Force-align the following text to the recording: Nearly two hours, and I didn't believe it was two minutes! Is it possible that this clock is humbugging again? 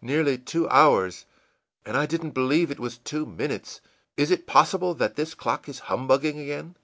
Nearly 0.00 0.38
two 0.38 0.66
hours, 0.70 1.26
and 1.84 1.98
I 1.98 2.06
didn't 2.06 2.30
believe 2.30 2.70
it 2.70 2.80
was 2.80 2.96
two 2.96 3.26
minutes! 3.26 3.82
Is 4.16 4.30
it 4.30 4.46
possible 4.46 4.94
that 4.94 5.16
this 5.16 5.34
clock 5.34 5.68
is 5.68 5.80
humbugging 5.80 6.38
again? 6.38 6.76